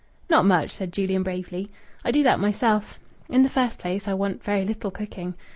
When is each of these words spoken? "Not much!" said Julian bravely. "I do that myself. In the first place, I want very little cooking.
"Not 0.31 0.45
much!" 0.47 0.71
said 0.71 0.91
Julian 0.91 1.21
bravely. 1.21 1.69
"I 2.03 2.09
do 2.09 2.23
that 2.23 2.39
myself. 2.39 2.97
In 3.29 3.43
the 3.43 3.49
first 3.49 3.77
place, 3.77 4.07
I 4.07 4.15
want 4.15 4.43
very 4.43 4.65
little 4.65 4.89
cooking. 4.89 5.35